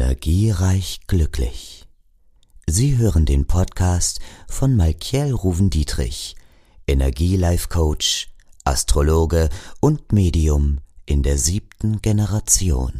[0.00, 1.86] Energiereich glücklich.
[2.66, 6.36] Sie hören den Podcast von Malkiel Ruven-Dietrich,
[6.86, 8.30] Energielife-Coach,
[8.64, 9.50] Astrologe
[9.80, 12.98] und Medium in der siebten Generation.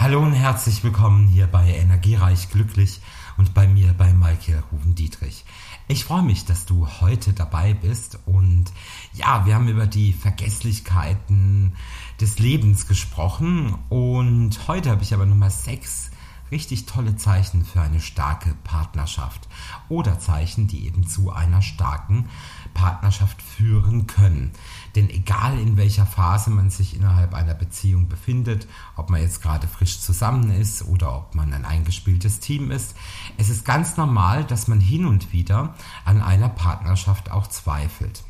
[0.00, 3.00] Hallo und herzlich willkommen hier bei Energiereich Glücklich
[3.36, 5.44] und bei mir bei Maike Ruven-Dietrich.
[5.88, 8.66] Ich freue mich, dass du heute dabei bist und
[9.12, 11.74] ja, wir haben über die Vergesslichkeiten
[12.20, 16.10] des Lebens gesprochen und heute habe ich aber Nummer sechs
[16.50, 19.48] richtig tolle Zeichen für eine starke Partnerschaft
[19.88, 22.28] oder Zeichen, die eben zu einer starken
[22.74, 24.52] Partnerschaft führen können.
[24.94, 28.66] Denn egal in welcher Phase man sich innerhalb einer Beziehung befindet,
[28.96, 32.96] ob man jetzt gerade frisch zusammen ist oder ob man ein eingespieltes Team ist,
[33.36, 35.74] es ist ganz normal, dass man hin und wieder
[36.04, 38.24] an einer Partnerschaft auch zweifelt.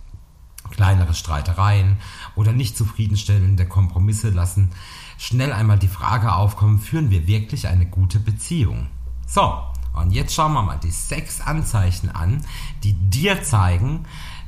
[0.70, 1.98] Kleinere Streitereien
[2.34, 4.70] oder nicht zufriedenstellende Kompromisse lassen
[5.18, 8.88] schnell einmal die Frage aufkommen, führen wir wirklich eine gute Beziehung?
[9.26, 9.62] So,
[9.94, 12.44] und jetzt schauen wir mal die sechs Anzeichen an,
[12.82, 14.04] die dir zeigen,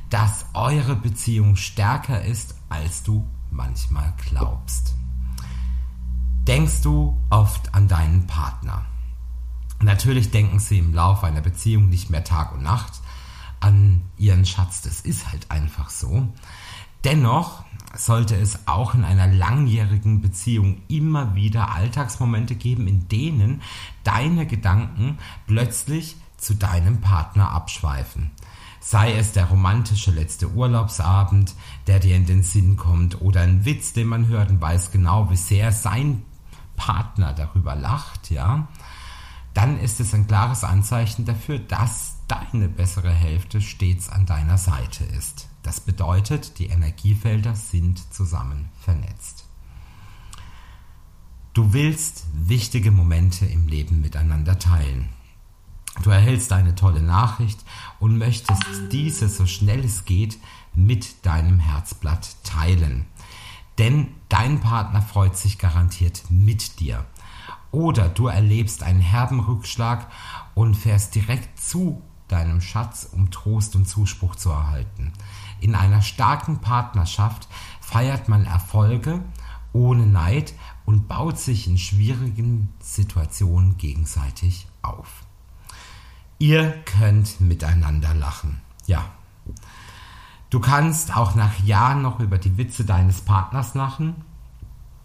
[0.09, 4.95] dass eure Beziehung stärker ist, als du manchmal glaubst.
[6.47, 8.85] Denkst du oft an deinen Partner?
[9.81, 13.01] Natürlich denken sie im Laufe einer Beziehung nicht mehr Tag und Nacht
[13.59, 14.81] an ihren Schatz.
[14.81, 16.27] Das ist halt einfach so.
[17.03, 17.63] Dennoch
[17.95, 23.61] sollte es auch in einer langjährigen Beziehung immer wieder Alltagsmomente geben, in denen
[24.03, 28.31] deine Gedanken plötzlich zu deinem Partner abschweifen.
[28.79, 31.55] Sei es der romantische letzte Urlaubsabend,
[31.87, 35.29] der dir in den Sinn kommt, oder ein Witz, den man hört und weiß genau,
[35.29, 36.23] wie sehr sein
[36.75, 38.67] Partner darüber lacht, ja,
[39.53, 45.03] dann ist es ein klares Anzeichen dafür, dass deine bessere Hälfte stets an deiner Seite
[45.03, 45.47] ist.
[45.63, 49.45] Das bedeutet, die Energiefelder sind zusammen vernetzt.
[51.53, 55.09] Du willst wichtige Momente im Leben miteinander teilen.
[56.03, 57.59] Du erhältst eine tolle Nachricht
[57.99, 60.37] und möchtest diese so schnell es geht
[60.75, 63.07] mit deinem Herzblatt teilen.
[63.79, 67.05] Denn dein Partner freut sich garantiert mit dir.
[67.71, 70.11] Oder du erlebst einen herben Rückschlag
[70.53, 75.13] und fährst direkt zu deinem Schatz, um Trost und Zuspruch zu erhalten.
[75.59, 77.47] In einer starken Partnerschaft
[77.81, 79.21] feiert man Erfolge
[79.73, 80.53] ohne Neid
[80.85, 85.23] und baut sich in schwierigen Situationen gegenseitig auf.
[86.39, 88.61] Ihr könnt miteinander lachen.
[88.85, 89.05] Ja.
[90.49, 94.15] Du kannst auch nach Jahren noch über die Witze deines Partners lachen.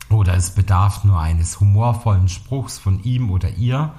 [0.09, 3.95] Oder es bedarf nur eines humorvollen Spruchs von ihm oder ihr,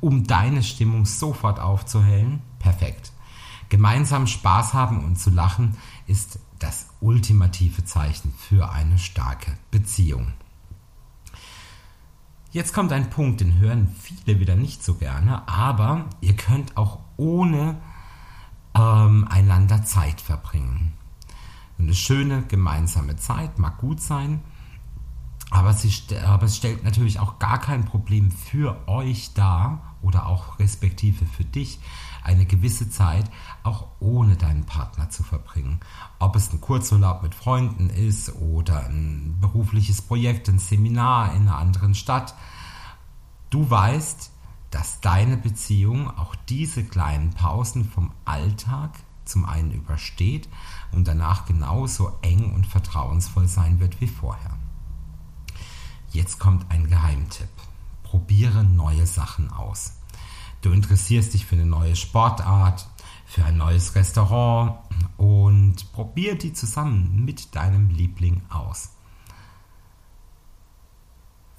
[0.00, 2.42] um deine Stimmung sofort aufzuhellen.
[2.66, 3.12] Perfekt.
[3.68, 5.76] Gemeinsam Spaß haben und zu lachen
[6.08, 10.32] ist das ultimative Zeichen für eine starke Beziehung.
[12.50, 16.98] Jetzt kommt ein Punkt, den hören viele wieder nicht so gerne, aber ihr könnt auch
[17.16, 17.76] ohne
[18.74, 20.92] ähm, einander Zeit verbringen.
[21.78, 24.40] Eine schöne gemeinsame Zeit mag gut sein,
[25.50, 25.92] aber, sie,
[26.24, 31.44] aber es stellt natürlich auch gar kein Problem für euch dar oder auch respektive für
[31.44, 31.78] dich,
[32.22, 33.30] eine gewisse Zeit
[33.62, 35.80] auch ohne deinen Partner zu verbringen.
[36.18, 41.58] Ob es ein Kurzurlaub mit Freunden ist oder ein berufliches Projekt, ein Seminar in einer
[41.58, 42.34] anderen Stadt.
[43.50, 44.32] Du weißt,
[44.72, 48.90] dass deine Beziehung auch diese kleinen Pausen vom Alltag
[49.24, 50.48] zum einen übersteht
[50.92, 54.55] und danach genauso eng und vertrauensvoll sein wird wie vorher.
[56.12, 57.48] Jetzt kommt ein Geheimtipp.
[58.02, 59.94] Probiere neue Sachen aus.
[60.62, 62.88] Du interessierst dich für eine neue Sportart,
[63.26, 64.78] für ein neues Restaurant
[65.16, 68.95] und probier die zusammen mit deinem Liebling aus.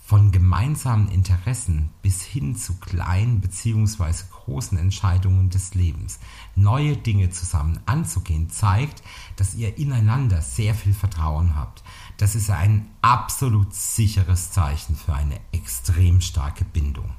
[0.08, 4.14] Von gemeinsamen Interessen bis hin zu kleinen bzw.
[4.32, 6.20] großen Entscheidungen des Lebens.
[6.56, 9.04] Neue Dinge zusammen anzugehen zeigt,
[9.36, 11.84] dass ihr ineinander sehr viel Vertrauen habt.
[12.16, 17.10] Das ist ein absolut sicheres Zeichen für eine extrem starke Bindung.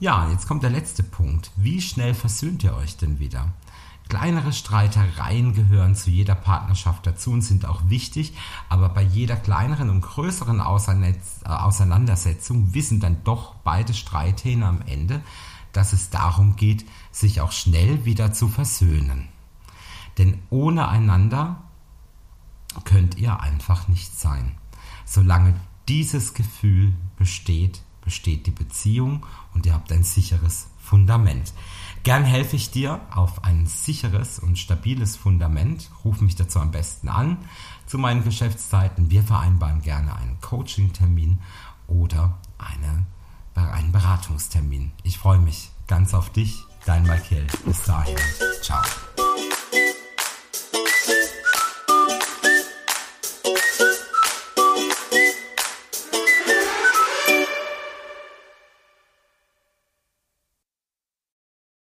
[0.00, 1.52] Ja, jetzt kommt der letzte Punkt.
[1.54, 3.52] Wie schnell versöhnt ihr euch denn wieder?
[4.08, 8.32] Kleinere Streitereien gehören zu jeder Partnerschaft dazu und sind auch wichtig,
[8.70, 11.14] aber bei jeder kleineren und größeren äh,
[11.44, 15.20] Auseinandersetzung wissen dann doch beide Streithähne am Ende,
[15.72, 19.28] dass es darum geht, sich auch schnell wieder zu versöhnen.
[20.16, 21.62] Denn ohne einander
[22.84, 24.54] könnt ihr einfach nicht sein.
[25.04, 25.54] Solange
[25.86, 31.52] dieses Gefühl besteht, besteht die Beziehung und ihr habt ein sicheres Fundament.
[32.02, 35.90] Gern helfe ich dir auf ein sicheres und stabiles Fundament.
[36.04, 37.38] Ruf mich dazu am besten an
[37.86, 39.10] zu meinen Geschäftszeiten.
[39.10, 41.38] Wir vereinbaren gerne einen Coaching-Termin
[41.86, 43.06] oder eine,
[43.54, 44.92] einen Beratungstermin.
[45.02, 46.64] Ich freue mich ganz auf dich.
[46.86, 47.46] Dein Michael.
[47.64, 48.16] Bis dahin.
[48.62, 48.82] Ciao.